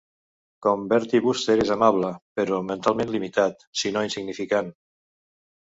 Com 0.65 0.87
Bertie 0.93 1.21
Wooster 1.25 1.57
és 1.67 1.73
amable, 1.77 2.11
però 2.41 2.59
mentalment 2.71 3.15
limitat, 3.19 3.63
si 3.83 3.95
no 3.99 4.05
insignificant. 4.11 4.75